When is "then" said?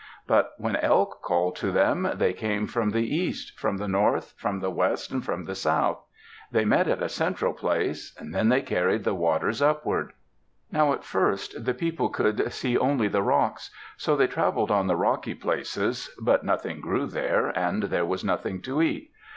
8.19-8.49